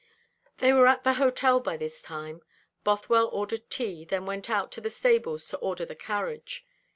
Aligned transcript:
They 0.57 0.73
were 0.73 0.87
at 0.87 1.03
the 1.03 1.13
hotel 1.13 1.59
by 1.59 1.77
this 1.77 2.01
time. 2.01 2.41
Bothwell 2.83 3.27
ordered 3.31 3.69
tea, 3.69 4.03
then 4.03 4.25
went 4.25 4.49
out 4.49 4.71
to 4.71 4.81
the 4.81 4.89
stables 4.89 5.47
to 5.49 5.57
order 5.57 5.85
the 5.85 5.93
carriage. 5.95 6.65